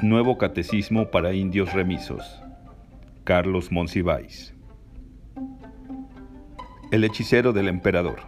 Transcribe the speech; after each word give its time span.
Nuevo 0.00 0.38
Catecismo 0.38 1.10
para 1.10 1.32
Indios 1.32 1.72
Remisos. 1.72 2.40
Carlos 3.24 3.72
Monsiváis. 3.72 4.54
El 6.92 7.02
hechicero 7.02 7.52
del 7.52 7.66
emperador. 7.66 8.20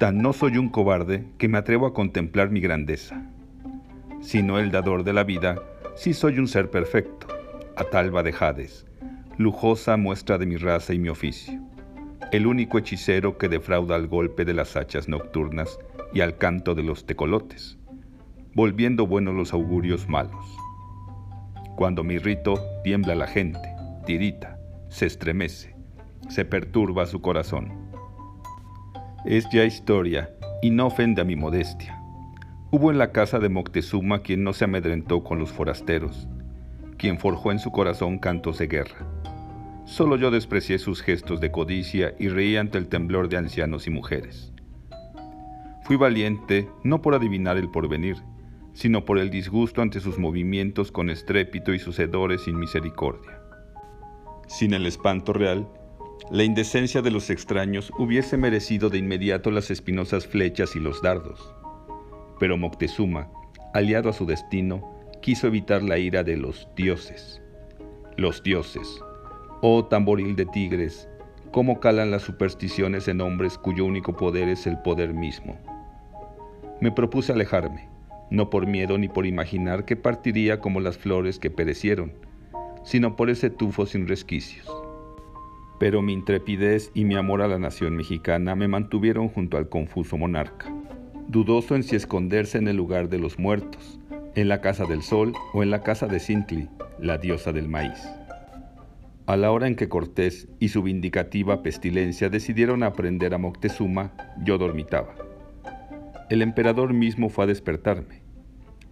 Tan 0.00 0.18
no 0.18 0.32
soy 0.32 0.58
un 0.58 0.70
cobarde 0.70 1.28
que 1.38 1.46
me 1.46 1.58
atrevo 1.58 1.86
a 1.86 1.94
contemplar 1.94 2.50
mi 2.50 2.58
grandeza, 2.58 3.30
sino 4.20 4.58
el 4.58 4.72
dador 4.72 5.04
de 5.04 5.12
la 5.12 5.22
vida, 5.22 5.54
si 5.94 6.14
soy 6.14 6.40
un 6.40 6.48
ser 6.48 6.68
perfecto, 6.68 7.28
a 7.76 7.84
talba 7.84 8.24
de 8.24 8.34
Hades, 8.38 8.86
lujosa 9.38 9.96
muestra 9.96 10.36
de 10.36 10.46
mi 10.46 10.56
raza 10.56 10.94
y 10.94 10.98
mi 10.98 11.10
oficio, 11.10 11.60
el 12.32 12.48
único 12.48 12.78
hechicero 12.78 13.38
que 13.38 13.48
defrauda 13.48 13.94
al 13.94 14.08
golpe 14.08 14.44
de 14.44 14.54
las 14.54 14.74
hachas 14.74 15.08
nocturnas 15.08 15.78
y 16.12 16.22
al 16.22 16.38
canto 16.38 16.74
de 16.74 16.82
los 16.82 17.06
tecolotes 17.06 17.78
volviendo 18.56 19.06
buenos 19.06 19.34
los 19.34 19.52
augurios 19.52 20.08
malos. 20.08 20.56
Cuando 21.76 22.02
mi 22.02 22.16
rito 22.16 22.54
tiembla 22.82 23.14
la 23.14 23.26
gente, 23.26 23.60
tirita, 24.06 24.58
se 24.88 25.04
estremece, 25.04 25.76
se 26.30 26.46
perturba 26.46 27.04
su 27.04 27.20
corazón. 27.20 27.70
Es 29.26 29.46
ya 29.52 29.64
historia 29.64 30.30
y 30.62 30.70
no 30.70 30.86
ofende 30.86 31.20
a 31.20 31.26
mi 31.26 31.36
modestia. 31.36 32.00
Hubo 32.70 32.90
en 32.90 32.96
la 32.96 33.12
casa 33.12 33.38
de 33.40 33.50
Moctezuma 33.50 34.22
quien 34.22 34.42
no 34.42 34.54
se 34.54 34.64
amedrentó 34.64 35.22
con 35.22 35.38
los 35.38 35.52
forasteros, 35.52 36.26
quien 36.96 37.18
forjó 37.18 37.52
en 37.52 37.58
su 37.58 37.70
corazón 37.72 38.18
cantos 38.18 38.56
de 38.56 38.68
guerra. 38.68 39.06
Solo 39.84 40.16
yo 40.16 40.30
desprecié 40.30 40.78
sus 40.78 41.02
gestos 41.02 41.42
de 41.42 41.50
codicia 41.50 42.14
y 42.18 42.28
reí 42.28 42.56
ante 42.56 42.78
el 42.78 42.88
temblor 42.88 43.28
de 43.28 43.36
ancianos 43.36 43.86
y 43.86 43.90
mujeres. 43.90 44.54
Fui 45.82 45.96
valiente 45.96 46.66
no 46.84 47.02
por 47.02 47.14
adivinar 47.14 47.58
el 47.58 47.70
porvenir, 47.70 48.16
sino 48.76 49.06
por 49.06 49.18
el 49.18 49.30
disgusto 49.30 49.80
ante 49.80 50.00
sus 50.00 50.18
movimientos 50.18 50.92
con 50.92 51.08
estrépito 51.08 51.72
y 51.72 51.78
sus 51.78 51.98
hedores 51.98 52.42
sin 52.42 52.58
misericordia. 52.58 53.40
Sin 54.48 54.74
el 54.74 54.84
espanto 54.84 55.32
real, 55.32 55.66
la 56.30 56.44
indecencia 56.44 57.00
de 57.00 57.10
los 57.10 57.30
extraños 57.30 57.90
hubiese 57.98 58.36
merecido 58.36 58.90
de 58.90 58.98
inmediato 58.98 59.50
las 59.50 59.70
espinosas 59.70 60.26
flechas 60.26 60.76
y 60.76 60.80
los 60.80 61.00
dardos. 61.00 61.54
Pero 62.38 62.58
Moctezuma, 62.58 63.30
aliado 63.72 64.10
a 64.10 64.12
su 64.12 64.26
destino, 64.26 64.82
quiso 65.22 65.46
evitar 65.46 65.82
la 65.82 65.96
ira 65.96 66.22
de 66.22 66.36
los 66.36 66.68
dioses. 66.76 67.40
Los 68.18 68.42
dioses, 68.42 69.00
oh 69.62 69.86
tamboril 69.86 70.36
de 70.36 70.44
tigres, 70.44 71.08
cómo 71.50 71.80
calan 71.80 72.10
las 72.10 72.22
supersticiones 72.22 73.08
en 73.08 73.22
hombres 73.22 73.56
cuyo 73.56 73.86
único 73.86 74.14
poder 74.14 74.50
es 74.50 74.66
el 74.66 74.78
poder 74.82 75.14
mismo. 75.14 75.58
Me 76.82 76.92
propuse 76.92 77.32
alejarme, 77.32 77.95
no 78.30 78.50
por 78.50 78.66
miedo 78.66 78.98
ni 78.98 79.08
por 79.08 79.26
imaginar 79.26 79.84
que 79.84 79.96
partiría 79.96 80.60
como 80.60 80.80
las 80.80 80.98
flores 80.98 81.38
que 81.38 81.50
perecieron, 81.50 82.12
sino 82.84 83.16
por 83.16 83.30
ese 83.30 83.50
tufo 83.50 83.86
sin 83.86 84.08
resquicios. 84.08 84.66
Pero 85.78 86.02
mi 86.02 86.12
intrepidez 86.12 86.90
y 86.94 87.04
mi 87.04 87.16
amor 87.16 87.42
a 87.42 87.48
la 87.48 87.58
nación 87.58 87.96
mexicana 87.96 88.54
me 88.54 88.68
mantuvieron 88.68 89.28
junto 89.28 89.56
al 89.56 89.68
confuso 89.68 90.16
monarca, 90.16 90.72
dudoso 91.28 91.74
en 91.74 91.82
si 91.82 91.96
esconderse 91.96 92.58
en 92.58 92.68
el 92.68 92.76
lugar 92.76 93.08
de 93.08 93.18
los 93.18 93.38
muertos, 93.38 93.98
en 94.34 94.48
la 94.48 94.60
casa 94.60 94.84
del 94.84 95.02
sol 95.02 95.32
o 95.52 95.62
en 95.62 95.70
la 95.70 95.82
casa 95.82 96.06
de 96.06 96.20
Cintli, 96.20 96.68
la 96.98 97.18
diosa 97.18 97.52
del 97.52 97.68
maíz. 97.68 97.98
A 99.26 99.36
la 99.36 99.50
hora 99.50 99.66
en 99.66 99.74
que 99.74 99.88
Cortés 99.88 100.46
y 100.60 100.68
su 100.68 100.82
vindicativa 100.82 101.62
pestilencia 101.62 102.28
decidieron 102.28 102.84
aprender 102.84 103.34
a 103.34 103.38
Moctezuma, 103.38 104.12
yo 104.44 104.56
dormitaba. 104.56 105.25
El 106.28 106.42
emperador 106.42 106.92
mismo 106.92 107.28
fue 107.28 107.44
a 107.44 107.46
despertarme. 107.46 108.22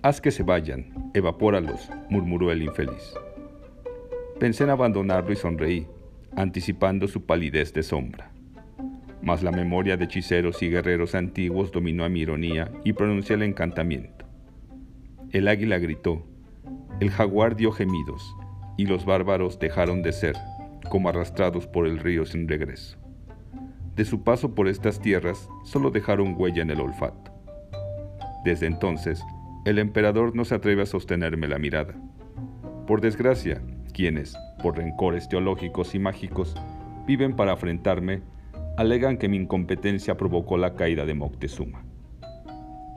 Haz 0.02 0.20
que 0.20 0.30
se 0.30 0.44
vayan, 0.44 1.10
evapóralos, 1.14 1.90
murmuró 2.08 2.52
el 2.52 2.62
infeliz. 2.62 3.12
Pensé 4.38 4.62
en 4.62 4.70
abandonarlo 4.70 5.32
y 5.32 5.36
sonreí, 5.36 5.88
anticipando 6.36 7.08
su 7.08 7.26
palidez 7.26 7.72
de 7.72 7.82
sombra. 7.82 8.30
Mas 9.20 9.42
la 9.42 9.50
memoria 9.50 9.96
de 9.96 10.04
hechiceros 10.04 10.62
y 10.62 10.68
guerreros 10.68 11.16
antiguos 11.16 11.72
dominó 11.72 12.04
a 12.04 12.08
mi 12.08 12.20
ironía 12.20 12.70
y 12.84 12.92
pronuncié 12.92 13.34
el 13.34 13.42
encantamiento. 13.42 14.26
El 15.32 15.48
águila 15.48 15.78
gritó, 15.78 16.24
el 17.00 17.10
jaguar 17.10 17.56
dio 17.56 17.72
gemidos, 17.72 18.36
y 18.76 18.86
los 18.86 19.04
bárbaros 19.04 19.58
dejaron 19.58 20.02
de 20.02 20.12
ser, 20.12 20.36
como 20.88 21.08
arrastrados 21.08 21.66
por 21.66 21.88
el 21.88 21.98
río 21.98 22.26
sin 22.26 22.46
regreso. 22.46 22.96
De 23.96 24.04
su 24.04 24.22
paso 24.22 24.54
por 24.54 24.68
estas 24.68 25.00
tierras 25.00 25.48
solo 25.64 25.90
dejaron 25.90 26.34
huella 26.36 26.62
en 26.62 26.70
el 26.70 26.80
olfato. 26.80 27.33
Desde 28.44 28.66
entonces, 28.66 29.24
el 29.64 29.78
emperador 29.78 30.36
no 30.36 30.44
se 30.44 30.54
atreve 30.54 30.82
a 30.82 30.86
sostenerme 30.86 31.48
la 31.48 31.58
mirada. 31.58 31.94
Por 32.86 33.00
desgracia, 33.00 33.62
quienes, 33.94 34.36
por 34.62 34.76
rencores 34.76 35.28
teológicos 35.30 35.94
y 35.94 35.98
mágicos, 35.98 36.54
viven 37.06 37.34
para 37.34 37.52
afrentarme, 37.52 38.20
alegan 38.76 39.16
que 39.16 39.28
mi 39.28 39.38
incompetencia 39.38 40.18
provocó 40.18 40.58
la 40.58 40.74
caída 40.74 41.06
de 41.06 41.14
Moctezuma. 41.14 41.84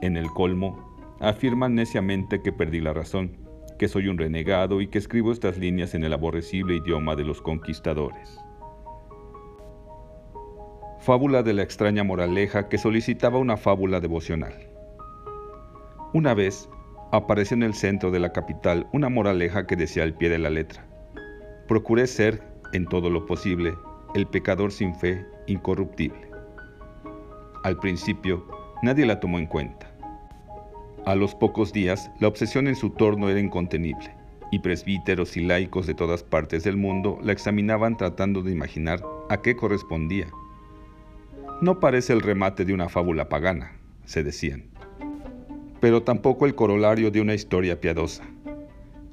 En 0.02 0.18
el 0.18 0.28
colmo, 0.28 1.16
afirman 1.18 1.74
neciamente 1.74 2.42
que 2.42 2.52
perdí 2.52 2.80
la 2.80 2.92
razón, 2.92 3.38
que 3.78 3.88
soy 3.88 4.08
un 4.08 4.18
renegado 4.18 4.82
y 4.82 4.88
que 4.88 4.98
escribo 4.98 5.32
estas 5.32 5.56
líneas 5.56 5.94
en 5.94 6.04
el 6.04 6.12
aborrecible 6.12 6.76
idioma 6.76 7.16
de 7.16 7.24
los 7.24 7.40
conquistadores. 7.40 8.38
Fábula 11.00 11.42
de 11.42 11.54
la 11.54 11.62
extraña 11.62 12.04
moraleja 12.04 12.68
que 12.68 12.76
solicitaba 12.76 13.38
una 13.38 13.56
fábula 13.56 14.00
devocional. 14.00 14.67
Una 16.12 16.34
vez 16.34 16.68
apareció 17.12 17.56
en 17.56 17.62
el 17.62 17.74
centro 17.74 18.10
de 18.10 18.20
la 18.20 18.32
capital 18.32 18.86
una 18.92 19.08
moraleja 19.08 19.66
que 19.66 19.76
decía 19.76 20.02
al 20.02 20.14
pie 20.14 20.28
de 20.28 20.38
la 20.38 20.50
letra, 20.50 20.86
procuré 21.66 22.06
ser, 22.06 22.42
en 22.72 22.86
todo 22.86 23.10
lo 23.10 23.26
posible, 23.26 23.74
el 24.14 24.26
pecador 24.26 24.72
sin 24.72 24.94
fe, 24.94 25.26
incorruptible. 25.46 26.30
Al 27.64 27.78
principio, 27.78 28.46
nadie 28.82 29.06
la 29.06 29.20
tomó 29.20 29.38
en 29.38 29.46
cuenta. 29.46 29.90
A 31.06 31.14
los 31.14 31.34
pocos 31.34 31.72
días, 31.72 32.10
la 32.20 32.28
obsesión 32.28 32.68
en 32.68 32.76
su 32.76 32.90
torno 32.90 33.28
era 33.28 33.40
incontenible, 33.40 34.14
y 34.50 34.58
presbíteros 34.58 35.36
y 35.36 35.44
laicos 35.44 35.86
de 35.86 35.94
todas 35.94 36.22
partes 36.22 36.64
del 36.64 36.76
mundo 36.76 37.18
la 37.22 37.32
examinaban 37.32 37.96
tratando 37.96 38.42
de 38.42 38.52
imaginar 38.52 39.02
a 39.28 39.42
qué 39.42 39.56
correspondía 39.56 40.28
no 41.60 41.80
parece 41.80 42.12
el 42.12 42.20
remate 42.20 42.64
de 42.64 42.72
una 42.72 42.88
fábula 42.88 43.28
pagana, 43.28 43.72
se 44.04 44.22
decían, 44.22 44.67
pero 45.80 46.02
tampoco 46.02 46.46
el 46.46 46.54
corolario 46.54 47.10
de 47.10 47.20
una 47.20 47.34
historia 47.34 47.80
piadosa. 47.80 48.24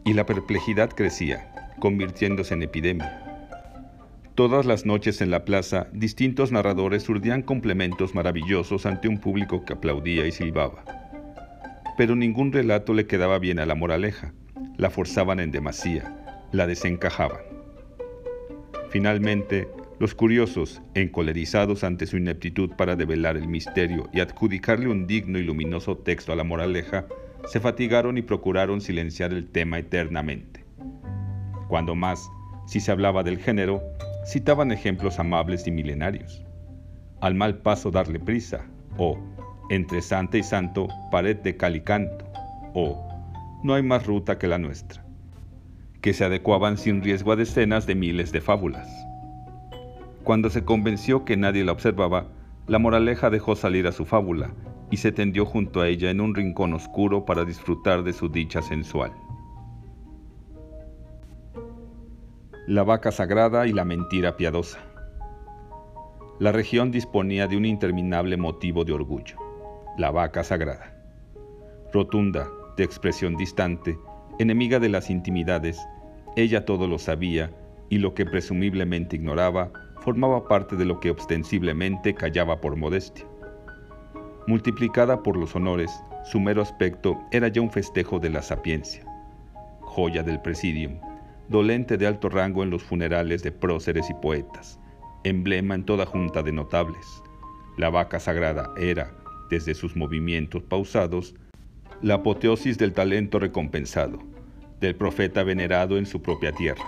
Y 0.04 0.14
la 0.14 0.26
perplejidad 0.26 0.90
crecía, 0.90 1.72
convirtiéndose 1.80 2.54
en 2.54 2.64
epidemia. 2.64 3.22
Todas 4.36 4.66
las 4.66 4.86
noches 4.86 5.22
en 5.22 5.32
la 5.32 5.46
plaza, 5.46 5.88
distintos 5.94 6.52
narradores 6.52 7.08
urdían 7.08 7.42
complementos 7.42 8.14
maravillosos 8.14 8.86
ante 8.86 9.08
un 9.08 9.20
público 9.20 9.64
que 9.64 9.74
aplaudía 9.74 10.28
y 10.28 10.32
silbaba. 10.32 10.84
Pero 11.98 12.16
ningún 12.16 12.52
relato 12.52 12.94
le 12.94 13.08
quedaba 13.08 13.40
bien 13.40 13.60
a 13.60 13.66
la 13.66 13.76
moraleja, 13.76 14.34
la 14.78 14.90
forzaban 14.90 15.40
en 15.40 15.52
demasía, 15.52 16.44
la 16.52 16.68
desencajaban. 16.68 17.40
Finalmente, 18.90 19.70
los 20.00 20.14
curiosos, 20.14 20.82
encolerizados 20.94 21.84
ante 21.84 22.06
su 22.06 22.18
ineptitud 22.18 22.72
para 22.72 22.96
develar 22.96 23.38
el 23.38 23.48
misterio 23.48 24.10
y 24.14 24.20
adjudicarle 24.20 24.90
un 24.90 25.08
digno 25.08 25.40
y 25.40 25.44
luminoso 25.44 25.98
texto 25.98 26.34
a 26.34 26.36
la 26.36 26.44
moraleja, 26.44 27.06
se 27.46 27.60
fatigaron 27.60 28.18
y 28.18 28.22
procuraron 28.22 28.82
silenciar 28.82 29.32
el 29.32 29.48
tema 29.48 29.80
eternamente. 29.80 30.66
Cuando 31.70 31.96
más, 31.96 32.30
si 32.68 32.80
se 32.80 32.92
hablaba 32.92 33.24
del 33.24 33.38
género, 33.38 33.82
citaban 34.26 34.72
ejemplos 34.72 35.20
amables 35.20 35.66
y 35.68 35.72
milenarios. 35.72 36.44
Al 37.22 37.36
mal 37.36 37.60
paso 37.60 37.92
darle 37.92 38.20
prisa, 38.20 38.66
o 38.98 39.18
entre 39.70 40.02
santa 40.02 40.38
y 40.38 40.44
santo, 40.44 40.88
pared 41.12 41.38
de 41.38 41.56
calicanto, 41.56 42.26
o 42.74 43.08
no 43.64 43.74
hay 43.74 43.84
más 43.84 44.06
ruta 44.06 44.38
que 44.38 44.48
la 44.48 44.58
nuestra, 44.58 45.06
que 46.02 46.14
se 46.14 46.26
adecuaban 46.26 46.78
sin 46.78 47.02
riesgo 47.02 47.32
a 47.32 47.36
decenas 47.36 47.88
de 47.88 47.96
miles 47.96 48.32
de 48.32 48.42
fábulas. 48.42 49.05
Cuando 50.26 50.50
se 50.50 50.66
convenció 50.66 51.24
que 51.24 51.38
nadie 51.38 51.64
la 51.64 51.72
observaba, 51.72 52.26
la 52.66 52.80
moraleja 52.80 53.30
dejó 53.30 53.56
salir 53.56 53.86
a 53.86 53.92
su 53.92 54.06
fábula 54.06 54.56
y 54.90 54.98
se 54.98 55.12
tendió 55.12 55.46
junto 55.46 55.82
a 55.82 55.88
ella 55.88 56.10
en 56.10 56.20
un 56.20 56.34
rincón 56.34 56.74
oscuro 56.74 57.26
para 57.26 57.46
disfrutar 57.46 58.02
de 58.02 58.12
su 58.12 58.28
dicha 58.28 58.64
sensual. 58.64 59.14
La 62.66 62.82
vaca 62.82 63.12
sagrada 63.12 63.68
y 63.68 63.72
la 63.72 63.86
mentira 63.86 64.36
piadosa. 64.36 64.80
La 66.40 66.52
región 66.52 66.90
disponía 66.90 67.46
de 67.46 67.58
un 67.58 67.66
interminable 67.66 68.36
motivo 68.36 68.84
de 68.84 68.94
orgullo, 68.94 69.38
la 69.96 70.10
vaca 70.10 70.44
sagrada. 70.44 70.92
Rotunda, 71.94 72.50
de 72.78 72.84
expresión 72.84 73.38
distante, 73.38 73.96
enemiga 74.40 74.80
de 74.80 74.90
las 74.90 75.12
intimidades, 75.12 75.80
ella 76.36 76.66
todo 76.66 76.88
lo 76.88 76.98
sabía 76.98 77.52
y 77.90 78.00
lo 78.00 78.16
que 78.16 78.26
presumiblemente 78.26 79.18
ignoraba 79.18 79.85
formaba 80.06 80.48
parte 80.48 80.76
de 80.76 80.86
lo 80.86 81.00
que 81.00 81.10
ostensiblemente 81.10 82.14
callaba 82.14 82.62
por 82.62 82.76
modestia. 82.76 83.26
Multiplicada 84.46 85.24
por 85.24 85.36
los 85.36 85.56
honores, 85.56 85.92
su 86.24 86.40
mero 86.40 86.62
aspecto 86.62 87.18
era 87.32 87.48
ya 87.48 87.60
un 87.62 87.72
festejo 87.72 88.20
de 88.20 88.30
la 88.30 88.44
sapiencia. 88.44 89.04
Joya 89.82 90.22
del 90.22 90.40
presidium, 90.42 91.00
dolente 91.50 91.98
de 91.98 92.06
alto 92.06 92.30
rango 92.30 92.62
en 92.62 92.70
los 92.70 92.84
funerales 92.84 93.42
de 93.42 93.52
próceres 93.52 94.08
y 94.12 94.14
poetas, 94.14 94.80
emblema 95.24 95.74
en 95.74 95.84
toda 95.84 96.06
junta 96.06 96.44
de 96.44 96.52
notables. 96.52 97.24
La 97.78 97.90
vaca 97.90 98.20
sagrada 98.20 98.72
era, 98.78 99.12
desde 99.50 99.74
sus 99.74 99.96
movimientos 99.96 100.62
pausados, 100.62 101.34
la 102.04 102.16
apoteosis 102.16 102.78
del 102.78 102.94
talento 102.94 103.40
recompensado, 103.40 104.20
del 104.80 104.96
profeta 104.96 105.44
venerado 105.44 105.98
en 105.98 106.06
su 106.06 106.22
propia 106.22 106.52
tierra. 106.52 106.86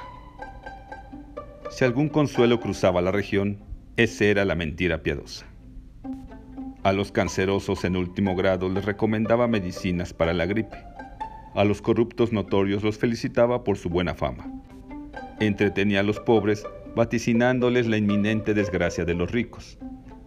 Si 1.69 1.83
algún 1.83 2.09
consuelo 2.09 2.59
cruzaba 2.59 3.01
la 3.01 3.11
región, 3.11 3.57
ese 3.97 4.31
era 4.31 4.45
la 4.45 4.55
mentira 4.55 5.03
piadosa. 5.03 5.45
A 6.83 6.93
los 6.93 7.11
cancerosos 7.11 7.83
en 7.83 7.97
último 7.97 8.35
grado 8.35 8.69
les 8.69 8.85
recomendaba 8.85 9.47
medicinas 9.47 10.13
para 10.13 10.33
la 10.33 10.45
gripe. 10.45 10.77
A 11.55 11.65
los 11.65 11.81
corruptos 11.81 12.31
notorios 12.31 12.83
los 12.83 12.97
felicitaba 12.97 13.63
por 13.63 13.77
su 13.77 13.89
buena 13.89 14.13
fama. 14.13 14.49
Entretenía 15.39 15.99
a 15.99 16.03
los 16.03 16.19
pobres 16.19 16.63
vaticinándoles 16.95 17.87
la 17.87 17.97
inminente 17.97 18.53
desgracia 18.53 19.05
de 19.05 19.13
los 19.13 19.31
ricos, 19.31 19.77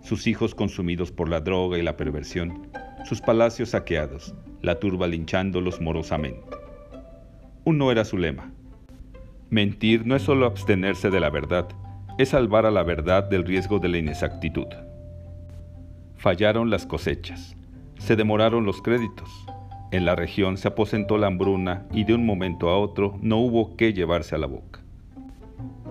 sus 0.02 0.26
hijos 0.26 0.54
consumidos 0.54 1.10
por 1.10 1.28
la 1.28 1.40
droga 1.40 1.78
y 1.78 1.82
la 1.82 1.96
perversión, 1.96 2.69
sus 3.04 3.20
palacios 3.20 3.70
saqueados, 3.70 4.34
la 4.60 4.78
turba 4.78 5.06
linchándolos 5.06 5.81
morosamente. 5.81 6.56
Uno 7.64 7.90
era 7.90 8.04
su 8.04 8.19
lema. 8.19 8.52
Mentir 9.50 10.06
no 10.06 10.14
es 10.14 10.23
solo 10.23 10.47
abstenerse 10.47 11.11
de 11.11 11.19
la 11.19 11.29
verdad, 11.29 11.67
es 12.19 12.29
salvar 12.29 12.67
a 12.67 12.70
la 12.70 12.85
verdad 12.85 13.29
del 13.29 13.44
riesgo 13.44 13.81
de 13.81 13.88
la 13.88 13.99
inexactitud. 13.99 14.69
Fallaron 16.14 16.70
las 16.70 16.87
cosechas, 16.87 17.56
se 17.99 18.14
demoraron 18.14 18.64
los 18.64 18.81
créditos, 18.81 19.29
en 19.91 20.05
la 20.05 20.14
región 20.14 20.56
se 20.56 20.69
aposentó 20.69 21.19
la 21.19 21.26
hambruna 21.26 21.85
y 21.93 22.05
de 22.05 22.14
un 22.14 22.25
momento 22.25 22.69
a 22.69 22.79
otro 22.79 23.19
no 23.23 23.38
hubo 23.38 23.76
qué 23.76 23.93
llevarse 23.93 24.37
a 24.37 24.38
la 24.38 24.47
boca. 24.47 24.82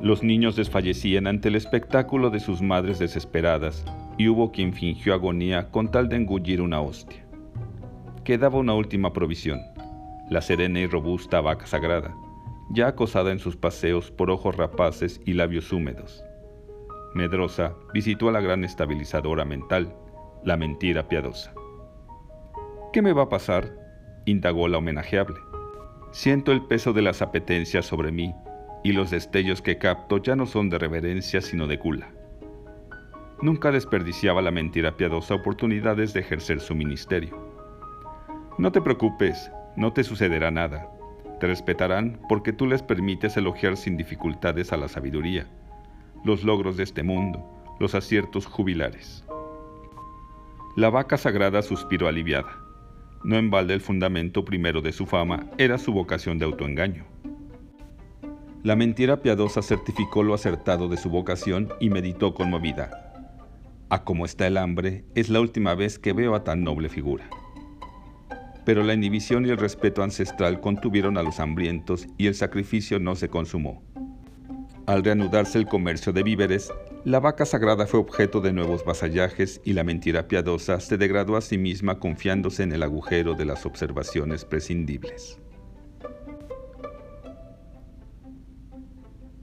Los 0.02 0.24
niños 0.24 0.56
desfallecían 0.56 1.28
ante 1.28 1.50
el 1.50 1.56
espectáculo 1.56 2.30
de 2.30 2.40
sus 2.40 2.62
madres 2.62 2.98
desesperadas 2.98 3.84
y 4.18 4.30
hubo 4.30 4.54
quien 4.54 4.72
fingió 4.72 5.14
agonía 5.14 5.70
con 5.70 5.92
tal 5.92 6.08
de 6.08 6.16
engullir 6.16 6.62
una 6.62 6.80
hostia. 6.80 7.26
Quedaba 8.24 8.58
una 8.58 8.74
última 8.74 9.12
provisión, 9.12 9.60
la 10.30 10.40
serena 10.40 10.80
y 10.80 10.88
robusta 10.88 11.42
vaca 11.42 11.68
sagrada, 11.68 12.16
ya 12.70 12.88
acosada 12.88 13.32
en 13.32 13.40
sus 13.40 13.56
paseos 13.56 14.12
por 14.12 14.30
ojos 14.30 14.56
rapaces 14.56 15.22
y 15.26 15.34
labios 15.34 15.72
húmedos. 15.74 16.24
Medrosa 17.14 17.76
visitó 17.94 18.30
a 18.30 18.32
la 18.32 18.42
gran 18.42 18.64
estabilizadora 18.64 19.44
mental, 19.44 19.96
la 20.44 20.58
mentira 20.58 21.08
piadosa. 21.08 21.54
¿Qué 22.94 23.02
me 23.02 23.14
va 23.14 23.24
a 23.24 23.30
pasar? 23.30 23.76
indagó 24.26 24.68
la 24.68 24.78
homenajeable. 24.78 25.38
Siento 26.12 26.52
el 26.52 26.66
peso 26.66 26.94
de 26.94 27.02
las 27.02 27.22
apetencias 27.22 27.86
sobre 27.86 28.12
mí, 28.12 28.34
y 28.84 28.94
los 28.94 29.12
destellos 29.12 29.62
que 29.62 29.78
capto 29.78 30.18
ya 30.18 30.36
no 30.36 30.46
son 30.46 30.70
de 30.70 30.78
reverencia 30.78 31.42
sino 31.42 31.68
de 31.68 31.78
gula. 31.78 32.12
Nunca 33.42 33.72
desperdiciaba 33.72 34.42
la 34.42 34.52
mentira 34.52 34.98
piadosa 34.98 35.36
oportunidades 35.36 36.14
de 36.14 36.20
ejercer 36.20 36.60
su 36.60 36.76
ministerio. 36.76 37.38
No 38.58 38.72
te 38.72 38.82
preocupes, 38.82 39.52
no 39.76 39.94
te 39.94 40.04
sucederá 40.04 40.52
nada. 40.52 40.90
Te 41.40 41.48
respetarán 41.48 42.20
porque 42.28 42.52
tú 42.52 42.68
les 42.68 42.84
permites 42.84 43.38
elogiar 43.38 43.78
sin 43.78 43.96
dificultades 43.96 44.74
a 44.74 44.78
la 44.78 44.90
sabiduría, 44.90 45.48
los 46.26 46.44
logros 46.44 46.76
de 46.76 46.84
este 46.84 47.04
mundo, 47.04 47.46
los 47.80 47.96
aciertos 47.96 48.46
jubilares. 48.46 49.24
La 50.76 50.90
vaca 50.90 51.18
sagrada 51.18 51.62
suspiró 51.62 52.08
aliviada. 52.08 52.58
No 53.24 53.38
en 53.38 53.50
balde 53.50 53.74
el 53.74 53.82
fundamento 53.82 54.46
primero 54.46 54.82
de 54.82 54.92
su 54.92 55.06
fama 55.06 55.48
era 55.58 55.78
su 55.78 55.94
vocación 55.94 56.40
de 56.40 56.46
autoengaño. 56.46 57.06
La 58.64 58.76
mentira 58.76 59.22
piadosa 59.22 59.62
certificó 59.62 60.24
lo 60.24 60.34
acertado 60.34 60.90
de 60.90 60.98
su 60.98 61.10
vocación 61.10 61.70
y 61.80 61.90
meditó 61.90 62.34
conmovida. 62.34 63.14
A 63.90 64.04
como 64.04 64.26
está 64.26 64.48
el 64.48 64.58
hambre, 64.58 65.06
es 65.16 65.30
la 65.30 65.40
última 65.40 65.74
vez 65.76 65.98
que 65.98 66.14
veo 66.14 66.36
a 66.36 66.44
tan 66.44 66.64
noble 66.64 66.90
figura. 66.90 67.30
Pero 68.70 68.84
la 68.84 68.94
inhibición 68.94 69.48
y 69.48 69.50
el 69.50 69.58
respeto 69.58 70.04
ancestral 70.04 70.62
contuvieron 70.62 71.18
a 71.18 71.24
los 71.24 71.40
hambrientos 71.40 72.06
y 72.20 72.28
el 72.28 72.36
sacrificio 72.36 73.00
no 73.00 73.16
se 73.16 73.28
consumó. 73.28 73.82
Al 74.86 75.04
reanudarse 75.04 75.58
el 75.58 75.66
comercio 75.66 76.14
de 76.14 76.22
víveres, 76.22 76.72
la 77.04 77.20
vaca 77.20 77.48
sagrada 77.48 77.88
fue 77.88 78.00
objeto 78.00 78.42
de 78.42 78.54
nuevos 78.54 78.86
vasallajes 78.86 79.60
y 79.66 79.74
la 79.74 79.84
mentira 79.84 80.28
piadosa 80.28 80.80
se 80.82 81.00
degradó 81.00 81.36
a 81.36 81.42
sí 81.42 81.58
misma 81.58 81.98
confiándose 81.98 82.62
en 82.62 82.72
el 82.72 82.84
agujero 82.84 83.34
de 83.34 83.46
las 83.46 83.66
observaciones 83.66 84.46
prescindibles. 84.46 85.40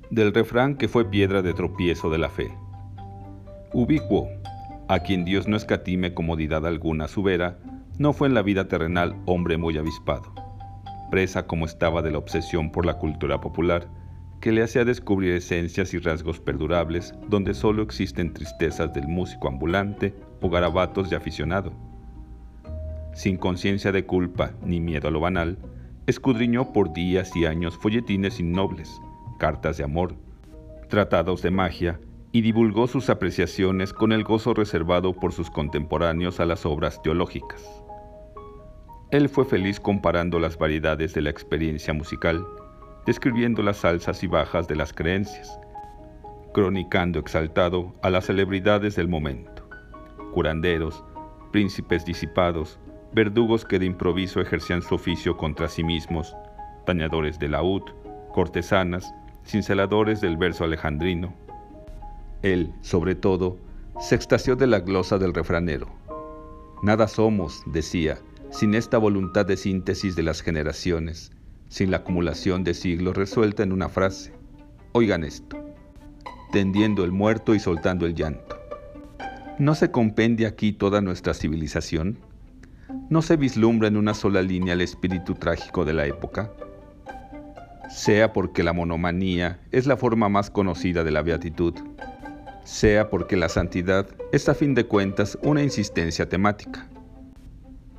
Del 0.09 0.33
refrán 0.33 0.77
que 0.77 0.87
fue 0.87 1.11
piedra 1.11 1.43
de 1.43 1.53
tropiezo 1.53 2.11
de 2.11 2.19
la 2.19 2.31
fe. 2.31 2.57
Ubicuo, 3.73 4.29
a 4.87 5.01
quien 5.01 5.25
Dios 5.25 5.49
no 5.49 5.57
escatime 5.57 6.15
comodidad 6.15 6.65
alguna 6.65 7.09
su 7.09 7.25
vera, 7.25 7.59
no 7.99 8.13
fue 8.13 8.29
en 8.29 8.35
la 8.35 8.43
vida 8.43 8.69
terrenal 8.69 9.17
hombre 9.27 9.57
muy 9.57 9.79
avispado. 9.79 10.35
Presa 11.11 11.47
como 11.47 11.65
estaba 11.65 12.03
de 12.03 12.11
la 12.11 12.19
obsesión 12.19 12.71
por 12.71 12.85
la 12.85 12.99
cultura 12.99 13.41
popular, 13.41 13.89
que 14.41 14.53
le 14.53 14.63
hacía 14.63 14.85
descubrir 14.85 15.33
esencias 15.33 15.95
y 15.95 15.99
rasgos 15.99 16.41
perdurables 16.41 17.15
donde 17.29 17.55
solo 17.55 17.83
existen 17.83 18.35
tristezas 18.35 18.93
del 18.93 19.09
músico 19.09 19.49
ambulante 19.49 20.15
o 20.43 20.51
garabatos 20.51 21.09
de 21.09 21.17
aficionado. 21.17 21.73
Sin 23.15 23.39
conciencia 23.39 23.93
de 23.93 24.05
culpa 24.05 24.53
ni 24.63 24.79
miedo 24.79 25.09
a 25.09 25.11
lo 25.11 25.21
banal, 25.21 25.59
escudriñó 26.07 26.73
por 26.73 26.93
días 26.93 27.35
y 27.35 27.47
años 27.47 27.79
folletines 27.79 28.39
innobles, 28.39 29.01
cartas 29.39 29.79
de 29.79 29.85
amor, 29.85 30.15
tratados 30.89 31.41
de 31.41 31.51
magia 31.51 31.99
y 32.31 32.43
divulgó 32.43 32.87
sus 32.87 33.09
apreciaciones 33.09 33.95
con 33.95 34.13
el 34.13 34.23
gozo 34.23 34.53
reservado 34.53 35.15
por 35.15 35.33
sus 35.33 35.51
contemporáneos 35.51 36.41
a 36.41 36.45
las 36.45 36.67
obras 36.67 37.01
teológicas. 37.03 37.86
Él 39.11 39.29
fue 39.29 39.45
feliz 39.45 39.81
comparando 39.81 40.39
las 40.39 40.59
variedades 40.59 41.15
de 41.15 41.23
la 41.23 41.31
experiencia 41.31 41.95
musical 41.95 42.45
describiendo 43.07 43.63
las 43.63 43.85
alzas 43.85 44.23
y 44.25 44.27
bajas 44.27 44.67
de 44.67 44.75
las 44.75 44.93
creencias, 44.93 45.59
cronicando 46.53 47.21
exaltado 47.21 47.95
a 48.03 48.11
las 48.11 48.27
celebridades 48.27 48.97
del 48.97 49.09
momento, 49.09 49.67
curanderos, 50.35 51.05
príncipes 51.53 52.05
disipados, 52.05 52.81
verdugos 53.13 53.65
que 53.65 53.79
de 53.79 53.87
improviso 53.87 54.41
ejercían 54.41 54.83
su 54.83 54.97
oficio 54.97 55.37
contra 55.37 55.69
sí 55.69 55.85
mismos, 55.85 56.37
dañadores 56.85 57.39
de 57.39 57.49
laúd, 57.49 57.83
cortesanas, 58.35 59.15
cinceladores 59.45 60.21
del 60.21 60.37
verso 60.37 60.65
alejandrino. 60.65 61.33
Él, 62.43 62.73
sobre 62.81 63.15
todo, 63.15 63.57
se 64.01 64.17
extasió 64.17 64.57
de 64.57 64.67
la 64.67 64.81
glosa 64.81 65.17
del 65.17 65.33
refranero. 65.33 65.87
Nada 66.83 67.07
somos, 67.07 67.63
decía, 67.67 68.19
sin 68.51 68.75
esta 68.75 68.99
voluntad 68.99 69.47
de 69.47 69.57
síntesis 69.57 70.17
de 70.17 70.23
las 70.23 70.43
generaciones, 70.43 71.33
sin 71.69 71.91
la 71.91 71.99
acumulación 71.99 72.65
de 72.65 72.75
siglos 72.75 73.17
resuelta 73.17 73.63
en 73.63 73.73
una 73.73 73.89
frase. 73.89 74.33
Oigan 74.93 75.25
esto, 75.25 75.57
tendiendo 76.53 77.05
el 77.05 77.13
muerto 77.13 77.55
y 77.55 77.61
soltando 77.61 78.07
el 78.07 78.15
llanto. 78.15 78.57
¿No 79.59 79.75
se 79.75 79.91
compende 79.91 80.47
aquí 80.47 80.73
toda 80.73 81.01
nuestra 81.01 81.35
civilización? 81.35 82.19
¿No 83.09 83.23
se 83.23 83.37
vislumbra 83.37 83.89
en 83.89 83.97
una 83.97 84.15
sola 84.15 84.43
línea 84.43 84.75
el 84.75 84.81
espíritu 84.81 85.35
trágico 85.35 85.85
de 85.85 85.93
la 85.93 86.07
época? 86.07 86.53
Sea 87.91 88.33
porque 88.33 88.63
la 88.63 88.73
monomanía 88.73 89.61
es 89.71 89.87
la 89.87 89.97
forma 89.97 90.29
más 90.29 90.51
conocida 90.51 91.05
de 91.05 91.11
la 91.11 91.23
beatitud, 91.23 91.75
sea 92.65 93.09
porque 93.09 93.37
la 93.37 93.49
santidad 93.49 94.09
es 94.33 94.49
a 94.49 94.55
fin 94.55 94.75
de 94.75 94.87
cuentas 94.87 95.39
una 95.43 95.63
insistencia 95.63 96.29
temática. 96.29 96.89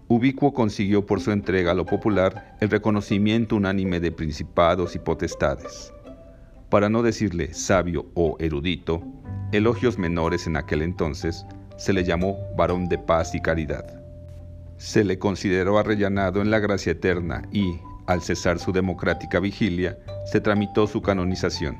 Ubicuo 0.10 0.54
consiguió 0.54 1.06
por 1.06 1.20
su 1.20 1.32
entrega 1.32 1.72
a 1.72 1.74
lo 1.74 1.86
popular 1.86 2.56
el 2.62 2.70
reconocimiento 2.70 3.58
unánime 3.58 4.00
de 4.00 4.14
principados 4.14 4.96
y 4.96 5.00
potestades. 5.00 5.94
Para 6.70 6.88
no 6.88 7.04
decirle 7.04 7.54
sabio 7.54 8.06
o 8.14 8.38
erudito, 8.40 9.04
elogios 9.52 9.98
menores 9.98 10.48
en 10.48 10.56
aquel 10.56 10.82
entonces, 10.82 11.46
se 11.76 11.92
le 11.92 12.06
llamó 12.06 12.38
varón 12.56 12.88
de 12.88 12.98
paz 12.98 13.36
y 13.36 13.42
caridad. 13.42 14.02
Se 14.78 15.04
le 15.04 15.20
consideró 15.20 15.78
arrellanado 15.78 16.42
en 16.42 16.52
la 16.52 16.60
gracia 16.60 16.94
eterna 16.94 17.44
y, 17.52 17.78
al 18.06 18.22
cesar 18.22 18.60
su 18.60 18.72
democrática 18.72 19.42
vigilia, 19.42 19.98
se 20.26 20.40
tramitó 20.40 20.88
su 20.88 21.02
canonización. 21.02 21.78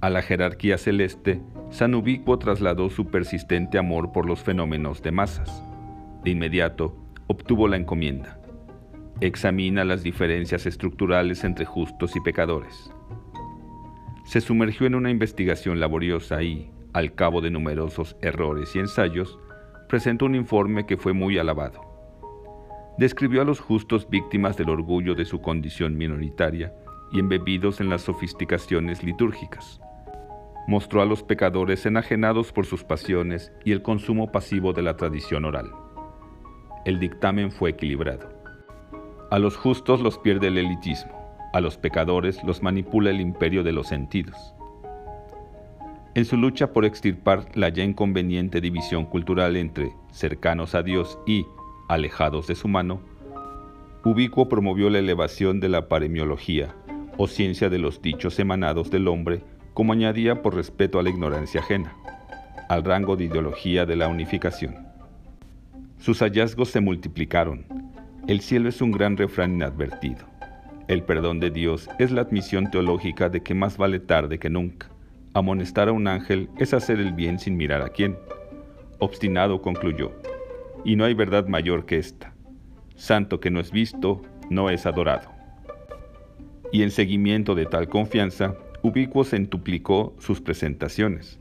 A 0.00 0.08
la 0.08 0.22
jerarquía 0.22 0.78
celeste, 0.78 1.42
San 1.70 1.94
Ubicuo 1.94 2.38
trasladó 2.38 2.88
su 2.88 3.06
persistente 3.08 3.76
amor 3.76 4.12
por 4.12 4.24
los 4.24 4.40
fenómenos 4.40 5.02
de 5.02 5.12
masas 5.12 5.62
de 6.24 6.30
inmediato, 6.30 6.96
obtuvo 7.26 7.68
la 7.68 7.76
encomienda. 7.76 8.40
Examina 9.20 9.84
las 9.84 10.02
diferencias 10.02 10.66
estructurales 10.66 11.44
entre 11.44 11.64
justos 11.64 12.16
y 12.16 12.20
pecadores. 12.20 12.90
Se 14.24 14.40
sumergió 14.40 14.86
en 14.86 14.94
una 14.94 15.10
investigación 15.10 15.78
laboriosa 15.78 16.42
y, 16.42 16.70
al 16.94 17.14
cabo 17.14 17.40
de 17.40 17.50
numerosos 17.50 18.16
errores 18.22 18.74
y 18.74 18.78
ensayos, 18.78 19.38
presentó 19.88 20.24
un 20.24 20.34
informe 20.34 20.86
que 20.86 20.96
fue 20.96 21.12
muy 21.12 21.38
alabado. 21.38 21.80
describió 22.96 23.42
a 23.42 23.44
los 23.44 23.60
justos 23.60 24.08
víctimas 24.08 24.56
del 24.56 24.70
orgullo 24.70 25.14
de 25.14 25.24
su 25.24 25.40
condición 25.40 25.96
minoritaria 25.96 26.72
y 27.12 27.18
embebidos 27.18 27.80
en 27.80 27.90
las 27.90 28.02
sofisticaciones 28.02 29.02
litúrgicas. 29.02 29.80
Mostró 30.68 31.02
a 31.02 31.04
los 31.04 31.22
pecadores 31.22 31.84
enajenados 31.86 32.52
por 32.52 32.66
sus 32.66 32.84
pasiones 32.84 33.52
y 33.64 33.72
el 33.72 33.82
consumo 33.82 34.32
pasivo 34.32 34.72
de 34.72 34.82
la 34.82 34.96
tradición 34.96 35.44
oral. 35.44 35.83
El 36.84 36.98
dictamen 37.00 37.50
fue 37.50 37.70
equilibrado. 37.70 38.28
A 39.30 39.38
los 39.38 39.56
justos 39.56 40.00
los 40.00 40.18
pierde 40.18 40.48
el 40.48 40.58
elitismo, 40.58 41.12
a 41.52 41.60
los 41.60 41.78
pecadores 41.78 42.42
los 42.44 42.62
manipula 42.62 43.10
el 43.10 43.20
imperio 43.20 43.62
de 43.62 43.72
los 43.72 43.88
sentidos. 43.88 44.54
En 46.14 46.24
su 46.24 46.36
lucha 46.36 46.72
por 46.72 46.84
extirpar 46.84 47.46
la 47.54 47.70
ya 47.70 47.82
inconveniente 47.82 48.60
división 48.60 49.06
cultural 49.06 49.56
entre 49.56 49.92
cercanos 50.12 50.74
a 50.74 50.82
Dios 50.82 51.18
y 51.26 51.46
alejados 51.88 52.46
de 52.46 52.54
su 52.54 52.68
mano, 52.68 53.00
Ubicuo 54.04 54.48
promovió 54.50 54.90
la 54.90 54.98
elevación 54.98 55.60
de 55.60 55.70
la 55.70 55.88
paremiología, 55.88 56.74
o 57.16 57.26
ciencia 57.26 57.70
de 57.70 57.78
los 57.78 58.02
dichos 58.02 58.38
emanados 58.38 58.90
del 58.90 59.08
hombre, 59.08 59.42
como 59.72 59.92
añadía 59.94 60.42
por 60.42 60.54
respeto 60.54 60.98
a 60.98 61.02
la 61.02 61.10
ignorancia 61.10 61.60
ajena, 61.60 61.96
al 62.68 62.84
rango 62.84 63.16
de 63.16 63.24
ideología 63.24 63.86
de 63.86 63.96
la 63.96 64.08
unificación. 64.08 64.93
Sus 66.04 66.18
hallazgos 66.18 66.68
se 66.68 66.82
multiplicaron. 66.82 67.64
El 68.28 68.42
cielo 68.42 68.68
es 68.68 68.82
un 68.82 68.92
gran 68.92 69.16
refrán 69.16 69.54
inadvertido. 69.54 70.26
El 70.86 71.02
perdón 71.02 71.40
de 71.40 71.50
Dios 71.50 71.88
es 71.98 72.10
la 72.10 72.20
admisión 72.20 72.70
teológica 72.70 73.30
de 73.30 73.42
que 73.42 73.54
más 73.54 73.78
vale 73.78 74.00
tarde 74.00 74.38
que 74.38 74.50
nunca. 74.50 74.90
Amonestar 75.32 75.88
a 75.88 75.92
un 75.92 76.06
ángel 76.06 76.50
es 76.58 76.74
hacer 76.74 77.00
el 77.00 77.14
bien 77.14 77.38
sin 77.38 77.56
mirar 77.56 77.80
a 77.80 77.88
quién. 77.88 78.18
Obstinado 78.98 79.62
concluyó, 79.62 80.12
y 80.84 80.94
no 80.94 81.06
hay 81.06 81.14
verdad 81.14 81.46
mayor 81.46 81.86
que 81.86 81.96
esta. 81.96 82.34
Santo 82.96 83.40
que 83.40 83.50
no 83.50 83.58
es 83.58 83.72
visto, 83.72 84.20
no 84.50 84.68
es 84.68 84.84
adorado. 84.84 85.30
Y 86.70 86.82
en 86.82 86.90
seguimiento 86.90 87.54
de 87.54 87.64
tal 87.64 87.88
confianza, 87.88 88.58
Ubicuo 88.82 89.24
centuplicó 89.24 90.14
sus 90.18 90.42
presentaciones. 90.42 91.40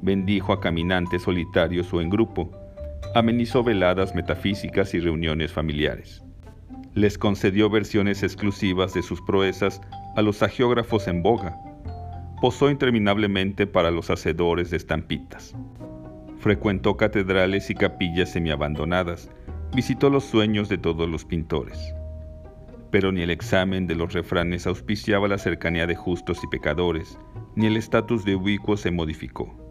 Bendijo 0.00 0.52
a 0.52 0.60
caminantes 0.60 1.22
solitarios 1.22 1.92
o 1.92 2.00
en 2.00 2.08
grupo, 2.08 2.65
amenizó 3.14 3.62
veladas 3.62 4.14
metafísicas 4.14 4.94
y 4.94 5.00
reuniones 5.00 5.52
familiares. 5.52 6.22
Les 6.94 7.18
concedió 7.18 7.68
versiones 7.68 8.22
exclusivas 8.22 8.94
de 8.94 9.02
sus 9.02 9.20
proezas 9.22 9.80
a 10.16 10.22
los 10.22 10.42
agiógrafos 10.42 11.08
en 11.08 11.22
boga. 11.22 11.56
Posó 12.40 12.70
interminablemente 12.70 13.66
para 13.66 13.90
los 13.90 14.10
hacedores 14.10 14.70
de 14.70 14.78
estampitas. 14.78 15.54
Frecuentó 16.38 16.96
catedrales 16.96 17.70
y 17.70 17.74
capillas 17.74 18.32
semiabandonadas, 18.32 19.30
visitó 19.74 20.10
los 20.10 20.24
sueños 20.24 20.68
de 20.68 20.78
todos 20.78 21.08
los 21.08 21.24
pintores. 21.24 21.94
Pero 22.90 23.12
ni 23.12 23.22
el 23.22 23.30
examen 23.30 23.86
de 23.86 23.94
los 23.94 24.12
refranes 24.12 24.66
auspiciaba 24.66 25.28
la 25.28 25.38
cercanía 25.38 25.86
de 25.86 25.96
justos 25.96 26.42
y 26.44 26.46
pecadores, 26.46 27.18
ni 27.56 27.66
el 27.66 27.76
estatus 27.76 28.24
de 28.24 28.36
ubicuo 28.36 28.76
se 28.76 28.90
modificó. 28.90 29.65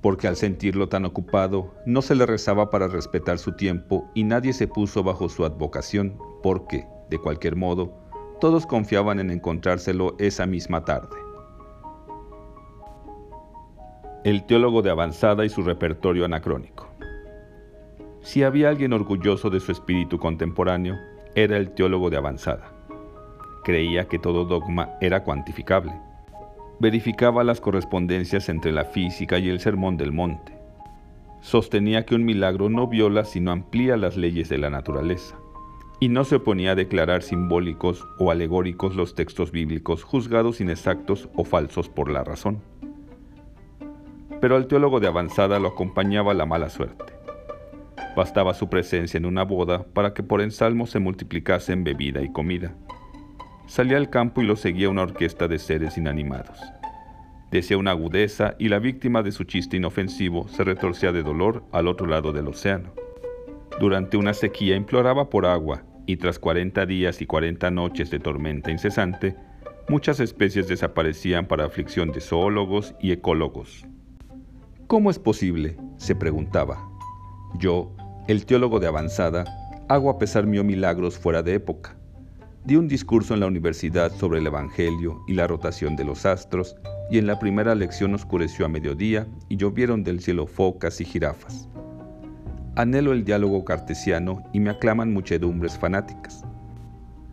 Porque 0.00 0.28
al 0.28 0.36
sentirlo 0.36 0.88
tan 0.88 1.04
ocupado, 1.04 1.74
no 1.86 2.02
se 2.02 2.14
le 2.14 2.26
rezaba 2.26 2.70
para 2.70 2.88
respetar 2.88 3.38
su 3.38 3.52
tiempo 3.56 4.08
y 4.14 4.24
nadie 4.24 4.52
se 4.52 4.68
puso 4.68 5.02
bajo 5.02 5.28
su 5.28 5.44
advocación, 5.44 6.18
porque, 6.42 6.86
de 7.10 7.18
cualquier 7.18 7.56
modo, 7.56 7.92
todos 8.40 8.66
confiaban 8.66 9.18
en 9.18 9.30
encontrárselo 9.30 10.14
esa 10.18 10.46
misma 10.46 10.84
tarde 10.84 11.16
el 14.24 14.44
teólogo 14.44 14.82
de 14.82 14.90
avanzada 14.90 15.44
y 15.44 15.48
su 15.48 15.62
repertorio 15.62 16.24
anacrónico. 16.24 16.88
Si 18.20 18.42
había 18.42 18.68
alguien 18.68 18.92
orgulloso 18.92 19.48
de 19.48 19.60
su 19.60 19.72
espíritu 19.72 20.18
contemporáneo, 20.18 20.96
era 21.34 21.56
el 21.56 21.70
teólogo 21.70 22.10
de 22.10 22.16
avanzada. 22.16 22.72
Creía 23.64 24.06
que 24.06 24.18
todo 24.18 24.44
dogma 24.44 24.90
era 25.00 25.22
cuantificable. 25.22 25.92
Verificaba 26.80 27.44
las 27.44 27.60
correspondencias 27.60 28.48
entre 28.48 28.72
la 28.72 28.84
física 28.84 29.38
y 29.38 29.48
el 29.48 29.60
sermón 29.60 29.96
del 29.96 30.12
monte. 30.12 30.52
Sostenía 31.40 32.04
que 32.04 32.14
un 32.14 32.24
milagro 32.24 32.68
no 32.68 32.86
viola 32.86 33.24
sino 33.24 33.50
amplía 33.50 33.96
las 33.96 34.16
leyes 34.16 34.48
de 34.48 34.58
la 34.58 34.70
naturaleza. 34.70 35.36
Y 36.00 36.08
no 36.08 36.24
se 36.24 36.36
oponía 36.36 36.72
a 36.72 36.76
declarar 36.76 37.22
simbólicos 37.22 38.06
o 38.18 38.30
alegóricos 38.30 38.94
los 38.94 39.14
textos 39.14 39.50
bíblicos 39.50 40.04
juzgados 40.04 40.60
inexactos 40.60 41.28
o 41.34 41.44
falsos 41.44 41.88
por 41.88 42.10
la 42.10 42.22
razón 42.22 42.62
pero 44.40 44.56
al 44.56 44.66
teólogo 44.66 45.00
de 45.00 45.08
avanzada 45.08 45.58
lo 45.58 45.68
acompañaba 45.68 46.34
la 46.34 46.46
mala 46.46 46.70
suerte. 46.70 47.12
Bastaba 48.16 48.54
su 48.54 48.68
presencia 48.68 49.18
en 49.18 49.26
una 49.26 49.44
boda 49.44 49.84
para 49.84 50.14
que 50.14 50.22
por 50.22 50.40
ensalmo 50.40 50.86
se 50.86 50.98
multiplicasen 50.98 51.84
bebida 51.84 52.22
y 52.22 52.32
comida. 52.32 52.74
Salía 53.68 53.98
al 53.98 54.08
campo 54.08 54.40
y 54.40 54.46
lo 54.46 54.56
seguía 54.56 54.88
una 54.88 55.02
orquesta 55.02 55.46
de 55.46 55.58
seres 55.58 55.98
inanimados. 55.98 56.58
Decía 57.50 57.76
una 57.76 57.90
agudeza 57.90 58.54
y 58.58 58.70
la 58.70 58.78
víctima 58.78 59.22
de 59.22 59.30
su 59.30 59.44
chiste 59.44 59.76
inofensivo 59.76 60.48
se 60.48 60.64
retorcía 60.64 61.12
de 61.12 61.22
dolor 61.22 61.62
al 61.70 61.86
otro 61.86 62.06
lado 62.06 62.32
del 62.32 62.48
océano. 62.48 62.94
Durante 63.78 64.16
una 64.16 64.32
sequía 64.32 64.74
imploraba 64.74 65.28
por 65.28 65.44
agua 65.44 65.82
y 66.06 66.16
tras 66.16 66.38
40 66.38 66.86
días 66.86 67.20
y 67.20 67.26
40 67.26 67.70
noches 67.70 68.10
de 68.10 68.18
tormenta 68.18 68.70
incesante, 68.70 69.36
muchas 69.86 70.18
especies 70.18 70.66
desaparecían 70.66 71.46
para 71.46 71.66
aflicción 71.66 72.10
de 72.10 72.22
zoólogos 72.22 72.94
y 73.02 73.12
ecólogos. 73.12 73.86
¿Cómo 74.86 75.10
es 75.10 75.18
posible? 75.18 75.76
se 75.98 76.14
preguntaba. 76.14 76.88
Yo, 77.58 77.94
el 78.28 78.46
teólogo 78.46 78.80
de 78.80 78.86
avanzada, 78.86 79.44
hago 79.90 80.08
a 80.08 80.18
pesar 80.18 80.46
mío 80.46 80.64
milagros 80.64 81.18
fuera 81.18 81.42
de 81.42 81.52
época. 81.52 81.97
Di 82.68 82.76
un 82.76 82.86
discurso 82.86 83.32
en 83.32 83.40
la 83.40 83.46
universidad 83.46 84.12
sobre 84.12 84.40
el 84.40 84.46
Evangelio 84.46 85.24
y 85.26 85.32
la 85.32 85.46
rotación 85.46 85.96
de 85.96 86.04
los 86.04 86.26
astros, 86.26 86.76
y 87.10 87.16
en 87.16 87.26
la 87.26 87.38
primera 87.38 87.74
lección 87.74 88.12
oscureció 88.12 88.66
a 88.66 88.68
mediodía 88.68 89.26
y 89.48 89.56
llovieron 89.56 90.04
del 90.04 90.20
cielo 90.20 90.46
focas 90.46 91.00
y 91.00 91.06
jirafas. 91.06 91.66
Anhelo 92.76 93.14
el 93.14 93.24
diálogo 93.24 93.64
cartesiano 93.64 94.42
y 94.52 94.60
me 94.60 94.68
aclaman 94.68 95.14
muchedumbres 95.14 95.78
fanáticas. 95.78 96.44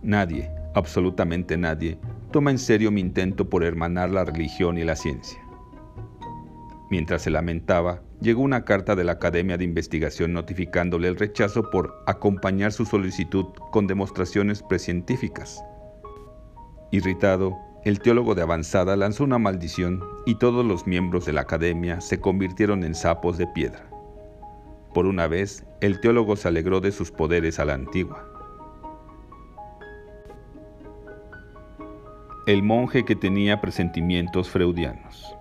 Nadie, 0.01 0.49
absolutamente 0.73 1.57
nadie, 1.57 1.99
toma 2.31 2.51
en 2.51 2.57
serio 2.57 2.89
mi 2.89 3.01
intento 3.01 3.49
por 3.49 3.65
hermanar 3.65 4.11
la 4.11 4.23
religión 4.23 4.77
y 4.77 4.85
la 4.85 4.95
ciencia. 4.95 5.39
Mientras 6.89 7.23
se 7.23 7.29
lamentaba, 7.29 8.01
llegó 8.21 8.41
una 8.41 8.65
carta 8.65 8.95
de 8.95 9.03
la 9.03 9.13
Academia 9.13 9.57
de 9.57 9.63
Investigación 9.63 10.33
notificándole 10.33 11.07
el 11.07 11.17
rechazo 11.17 11.69
por 11.69 12.03
acompañar 12.07 12.71
su 12.71 12.85
solicitud 12.85 13.45
con 13.71 13.87
demostraciones 13.87 14.63
precientíficas. 14.63 15.63
Irritado, 16.91 17.57
el 17.83 17.99
teólogo 17.99 18.33
de 18.33 18.41
avanzada 18.41 18.95
lanzó 18.95 19.23
una 19.23 19.37
maldición 19.37 20.03
y 20.25 20.35
todos 20.35 20.65
los 20.65 20.87
miembros 20.87 21.25
de 21.25 21.33
la 21.33 21.41
academia 21.41 22.01
se 22.01 22.19
convirtieron 22.19 22.83
en 22.83 22.95
sapos 22.95 23.37
de 23.37 23.47
piedra. 23.47 23.87
Por 24.93 25.05
una 25.05 25.27
vez, 25.27 25.65
el 25.81 25.99
teólogo 25.99 26.35
se 26.35 26.47
alegró 26.47 26.79
de 26.79 26.91
sus 26.91 27.11
poderes 27.11 27.59
a 27.59 27.65
la 27.65 27.73
antigua. 27.73 28.25
El 32.47 32.63
monje 32.63 33.03
que 33.05 33.15
tenía 33.15 33.59
presentimientos 33.59 34.49
freudianos. 34.49 35.34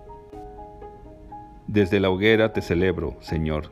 Desde 1.67 1.99
la 1.99 2.11
hoguera 2.11 2.53
te 2.53 2.61
celebro, 2.61 3.17
Señor, 3.21 3.71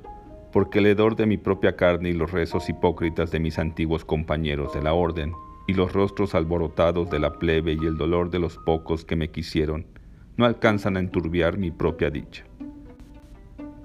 porque 0.51 0.79
el 0.79 0.87
hedor 0.87 1.15
de 1.15 1.27
mi 1.27 1.37
propia 1.37 1.75
carne 1.75 2.09
y 2.09 2.13
los 2.13 2.31
rezos 2.31 2.67
hipócritas 2.67 3.29
de 3.29 3.39
mis 3.39 3.59
antiguos 3.59 4.03
compañeros 4.03 4.73
de 4.73 4.81
la 4.81 4.93
orden, 4.93 5.33
y 5.67 5.73
los 5.73 5.93
rostros 5.93 6.33
alborotados 6.35 7.09
de 7.09 7.19
la 7.19 7.37
plebe 7.39 7.73
y 7.73 7.85
el 7.85 7.97
dolor 7.97 8.31
de 8.31 8.39
los 8.39 8.57
pocos 8.57 9.05
que 9.05 9.15
me 9.15 9.29
quisieron, 9.29 9.85
no 10.37 10.45
alcanzan 10.45 10.97
a 10.97 10.99
enturbiar 10.99 11.57
mi 11.57 11.69
propia 11.69 12.09
dicha. 12.09 12.43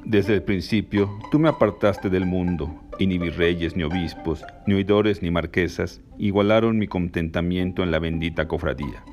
Desde 0.05 0.35
el 0.35 0.43
principio 0.43 1.11
tú 1.31 1.39
me 1.39 1.51
apartaste 1.51 2.09
del 2.09 2.25
mundo, 2.25 2.75
y 2.99 3.07
ni 3.07 3.19
virreyes 3.19 3.77
ni 3.77 3.83
obispos, 3.83 4.43
ni 4.67 4.75
oidores 4.75 5.23
ni 5.23 5.31
marquesas 5.31 6.01
igualaron 6.19 6.79
mi 6.79 6.89
contentamiento 6.89 7.83
en 7.83 7.91
la 7.91 7.99
bendita 7.99 8.49
cofradía. 8.49 9.05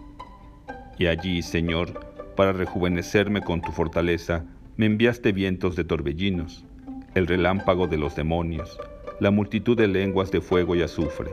Y 0.97 1.07
allí, 1.07 1.41
Señor, 1.41 2.15
para 2.37 2.53
rejuvenecerme 2.53 3.41
con 3.41 3.61
tu 3.61 3.71
fortaleza, 3.71 4.45
me 4.77 4.87
enviaste 4.87 5.31
vientos 5.31 5.77
de 5.77 5.85
torbellinos, 5.85 6.65
el 7.13 7.27
relámpago 7.27 7.87
de 7.87 7.97
los 7.97 8.15
demonios, 8.15 8.77
la 9.21 9.31
multitud 9.31 9.77
de 9.77 9.87
lenguas 9.87 10.31
de 10.31 10.41
fuego 10.41 10.75
y 10.75 10.81
azufre, 10.81 11.31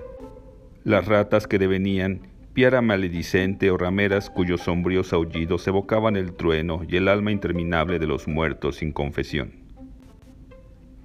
las 0.85 1.07
ratas 1.07 1.49
que 1.49 1.59
devenían 1.59 2.21
piara 2.55 2.83
maledicente 2.83 3.71
o 3.71 3.79
rameras 3.79 4.31
cuyos 4.31 4.61
sombríos 4.61 5.13
aullidos 5.13 5.67
evocaban 5.67 6.17
el 6.17 6.35
trueno 6.35 6.83
y 6.87 6.97
el 6.97 7.09
alma 7.09 7.33
interminable 7.33 7.99
de 7.99 8.07
los 8.07 8.29
muertos 8.29 8.77
sin 8.77 8.93
confesión. 8.93 9.53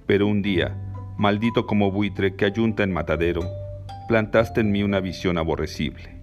Pero 0.06 0.26
un 0.28 0.40
día, 0.40 0.76
maldito 1.16 1.66
como 1.66 1.90
buitre 1.90 2.36
que 2.36 2.44
ayunta 2.44 2.84
en 2.84 2.92
matadero, 2.92 3.42
plantaste 4.06 4.60
en 4.60 4.70
mí 4.70 4.84
una 4.84 5.00
visión 5.00 5.38
aborrecible, 5.38 6.22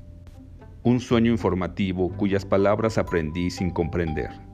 un 0.84 1.02
sueño 1.02 1.32
informativo 1.32 2.16
cuyas 2.16 2.46
palabras 2.46 2.98
aprendí 2.98 3.50
sin 3.50 3.70
comprender. 3.70 4.45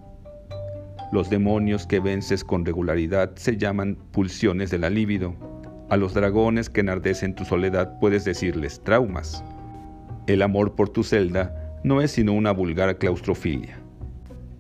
Los 1.11 1.29
demonios 1.29 1.85
que 1.85 1.99
vences 1.99 2.43
con 2.43 2.63
regularidad 2.65 3.31
se 3.35 3.57
llaman 3.57 3.97
pulsiones 4.11 4.71
de 4.71 4.77
la 4.77 4.89
libido. 4.89 5.35
A 5.89 5.97
los 5.97 6.13
dragones 6.13 6.69
que 6.69 6.79
enardecen 6.79 7.35
tu 7.35 7.43
soledad 7.43 7.99
puedes 7.99 8.23
decirles 8.23 8.81
traumas. 8.81 9.43
El 10.27 10.41
amor 10.41 10.75
por 10.75 10.87
tu 10.87 11.03
celda 11.03 11.79
no 11.83 11.99
es 11.99 12.11
sino 12.11 12.31
una 12.31 12.51
vulgar 12.51 12.97
claustrofilia. 12.97 13.77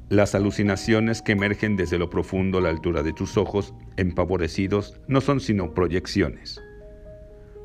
Las 0.09 0.35
alucinaciones 0.35 1.21
que 1.21 1.31
emergen 1.31 1.77
desde 1.77 1.97
lo 1.97 2.09
profundo 2.09 2.57
a 2.57 2.61
la 2.61 2.69
altura 2.69 3.01
de 3.01 3.13
tus 3.13 3.37
ojos, 3.37 3.73
empavorecidos, 3.95 4.99
no 5.07 5.21
son 5.21 5.39
sino 5.39 5.73
proyecciones. 5.73 6.61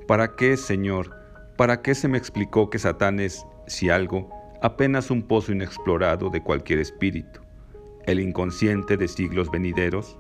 ¿Para 0.07 0.37
qué, 0.37 0.57
Señor? 0.57 1.11
¿Para 1.57 1.83
qué 1.83 1.97
se 1.97 2.07
me 2.07 2.19
explicó 2.19 2.71
que 2.71 2.79
Satán 2.79 3.19
es, 3.19 3.45
si 3.67 3.91
algo, 3.91 4.31
apenas 4.63 5.11
un 5.11 5.23
pozo 5.25 5.51
inexplorado 5.51 6.31
de 6.31 6.41
cualquier 6.41 6.79
espíritu, 6.79 7.41
el 8.07 8.21
inconsciente 8.21 8.97
de 8.97 9.09
siglos 9.09 9.51
venideros? 9.51 10.19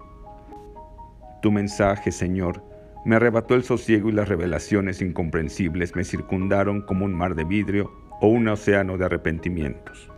Tu 1.42 1.50
mensaje, 1.50 2.12
Señor, 2.12 2.62
me 3.04 3.16
arrebató 3.16 3.54
el 3.54 3.62
sosiego 3.62 4.08
y 4.08 4.12
las 4.12 4.28
revelaciones 4.28 5.00
incomprensibles 5.00 5.94
me 5.94 6.04
circundaron 6.04 6.82
como 6.82 7.04
un 7.04 7.14
mar 7.14 7.34
de 7.34 7.44
vidrio 7.44 7.92
o 8.20 8.28
un 8.28 8.48
océano 8.48 8.98
de 8.98 9.04
arrepentimientos. 9.04 10.10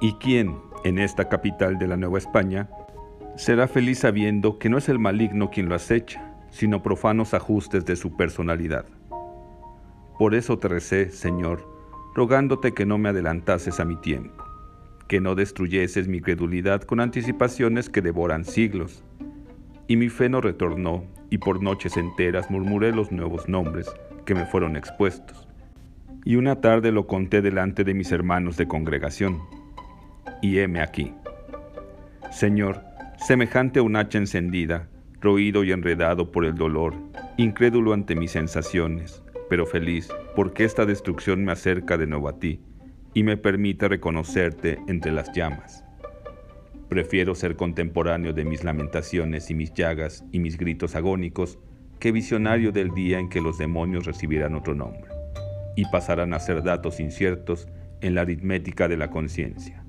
¿Y 0.00 0.14
quién, 0.14 0.56
en 0.84 0.98
esta 0.98 1.28
capital 1.28 1.78
de 1.78 1.88
la 1.88 1.96
Nueva 1.96 2.18
España, 2.18 2.70
será 3.36 3.68
feliz 3.68 4.00
sabiendo 4.00 4.58
que 4.58 4.68
no 4.68 4.78
es 4.78 4.88
el 4.88 4.98
maligno 4.98 5.50
quien 5.50 5.68
lo 5.68 5.74
acecha, 5.74 6.30
sino 6.50 6.82
profanos 6.82 7.34
ajustes 7.34 7.84
de 7.84 7.96
su 7.96 8.16
personalidad. 8.16 8.84
Por 10.18 10.34
eso 10.34 10.58
te 10.58 10.68
recé, 10.68 11.10
Señor, 11.10 11.66
rogándote 12.14 12.74
que 12.74 12.84
no 12.84 12.98
me 12.98 13.08
adelantases 13.08 13.80
a 13.80 13.84
mi 13.84 13.96
tiempo, 13.96 14.44
que 15.10 15.20
no 15.20 15.34
destruyeses 15.34 16.06
mi 16.06 16.20
credulidad 16.20 16.82
con 16.82 17.00
anticipaciones 17.00 17.90
que 17.90 18.00
devoran 18.00 18.44
siglos. 18.44 19.02
Y 19.88 19.96
mi 19.96 20.08
fe 20.08 20.28
no 20.28 20.40
retornó, 20.40 21.04
y 21.30 21.38
por 21.38 21.60
noches 21.60 21.96
enteras 21.96 22.48
murmuré 22.48 22.92
los 22.92 23.10
nuevos 23.10 23.48
nombres 23.48 23.90
que 24.24 24.36
me 24.36 24.46
fueron 24.46 24.76
expuestos. 24.76 25.48
Y 26.24 26.36
una 26.36 26.60
tarde 26.60 26.92
lo 26.92 27.08
conté 27.08 27.42
delante 27.42 27.82
de 27.82 27.92
mis 27.92 28.12
hermanos 28.12 28.56
de 28.56 28.68
congregación 28.68 29.40
y 30.42 30.60
heme 30.60 30.80
aquí. 30.80 31.12
Señor, 32.30 32.80
semejante 33.16 33.80
a 33.80 33.82
un 33.82 33.96
hacha 33.96 34.18
encendida, 34.18 34.88
roído 35.20 35.64
y 35.64 35.72
enredado 35.72 36.30
por 36.30 36.44
el 36.44 36.54
dolor, 36.54 36.94
incrédulo 37.36 37.94
ante 37.94 38.14
mis 38.14 38.30
sensaciones, 38.30 39.24
pero 39.48 39.66
feliz 39.66 40.08
porque 40.36 40.62
esta 40.62 40.86
destrucción 40.86 41.44
me 41.44 41.50
acerca 41.50 41.98
de 41.98 42.06
nuevo 42.06 42.28
a 42.28 42.38
ti 42.38 42.60
y 43.14 43.22
me 43.22 43.36
permite 43.36 43.88
reconocerte 43.88 44.78
entre 44.86 45.12
las 45.12 45.32
llamas. 45.32 45.84
Prefiero 46.88 47.34
ser 47.34 47.56
contemporáneo 47.56 48.32
de 48.32 48.44
mis 48.44 48.64
lamentaciones 48.64 49.50
y 49.50 49.54
mis 49.54 49.72
llagas 49.72 50.24
y 50.32 50.40
mis 50.40 50.56
gritos 50.56 50.96
agónicos 50.96 51.58
que 52.00 52.12
visionario 52.12 52.72
del 52.72 52.90
día 52.90 53.18
en 53.18 53.28
que 53.28 53.40
los 53.40 53.58
demonios 53.58 54.06
recibirán 54.06 54.54
otro 54.54 54.74
nombre 54.74 55.10
y 55.76 55.84
pasarán 55.86 56.34
a 56.34 56.40
ser 56.40 56.62
datos 56.62 56.98
inciertos 56.98 57.68
en 58.00 58.14
la 58.14 58.22
aritmética 58.22 58.88
de 58.88 58.96
la 58.96 59.10
conciencia. 59.10 59.79